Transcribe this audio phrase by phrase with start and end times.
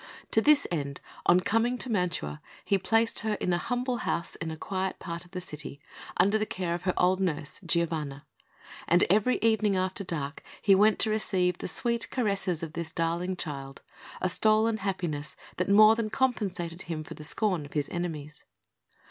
[0.31, 4.49] To this end, on coming to Mantua, he placed her in a humble house in
[4.49, 5.79] a quiet part of the city,
[6.17, 8.25] under the care of her old nurse, Giovanna;
[8.87, 13.35] and every evening after dark he went to receive the sweet caresses of this darling
[13.35, 13.83] child,
[14.19, 18.43] a stolen happiness that more than compensated him for the scorn of his enemies.